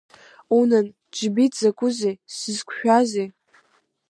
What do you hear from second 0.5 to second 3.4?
Унан, џьбит, закәызеи, сзықәшәази?